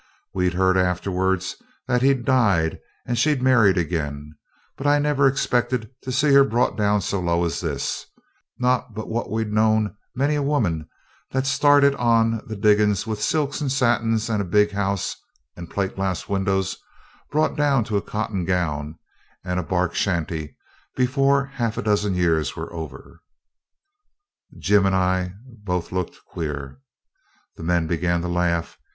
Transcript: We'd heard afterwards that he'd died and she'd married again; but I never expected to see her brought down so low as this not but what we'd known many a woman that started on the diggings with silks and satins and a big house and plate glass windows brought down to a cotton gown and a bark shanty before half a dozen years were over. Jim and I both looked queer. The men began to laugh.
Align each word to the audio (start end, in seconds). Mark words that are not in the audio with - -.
We'd 0.33 0.55
heard 0.55 0.77
afterwards 0.77 1.57
that 1.87 2.01
he'd 2.01 2.25
died 2.25 2.79
and 3.05 3.19
she'd 3.19 3.39
married 3.43 3.77
again; 3.77 4.33
but 4.75 4.87
I 4.87 4.97
never 4.97 5.27
expected 5.27 5.91
to 6.01 6.11
see 6.11 6.33
her 6.33 6.43
brought 6.43 6.75
down 6.75 7.01
so 7.01 7.19
low 7.19 7.45
as 7.45 7.61
this 7.61 8.07
not 8.57 8.95
but 8.95 9.09
what 9.09 9.29
we'd 9.29 9.51
known 9.53 9.95
many 10.15 10.33
a 10.33 10.41
woman 10.41 10.89
that 11.29 11.45
started 11.45 11.93
on 11.97 12.41
the 12.47 12.55
diggings 12.55 13.05
with 13.05 13.21
silks 13.21 13.61
and 13.61 13.71
satins 13.71 14.27
and 14.27 14.41
a 14.41 14.43
big 14.43 14.71
house 14.71 15.15
and 15.55 15.69
plate 15.69 15.95
glass 15.95 16.27
windows 16.27 16.77
brought 17.29 17.55
down 17.55 17.83
to 17.83 17.97
a 17.97 18.01
cotton 18.01 18.43
gown 18.43 18.97
and 19.45 19.59
a 19.59 19.63
bark 19.63 19.93
shanty 19.93 20.57
before 20.95 21.45
half 21.45 21.77
a 21.77 21.83
dozen 21.83 22.15
years 22.15 22.55
were 22.55 22.73
over. 22.73 23.21
Jim 24.57 24.87
and 24.87 24.95
I 24.95 25.35
both 25.45 25.91
looked 25.91 26.17
queer. 26.25 26.79
The 27.55 27.63
men 27.63 27.85
began 27.85 28.21
to 28.21 28.27
laugh. 28.27 28.79